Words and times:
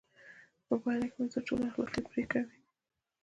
په 0.67 0.73
پایله 0.81 1.07
کې 1.11 1.17
به 1.21 1.27
تر 1.33 1.41
ټولو 1.47 1.63
اخلاقي 1.69 2.01
پرېکړه 2.11 2.43
وي. 2.47 2.57